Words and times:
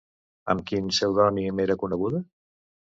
Amb 0.53 0.65
quin 0.71 0.89
pseudònim 0.95 1.63
era 1.69 1.79
coneguda? 1.87 2.27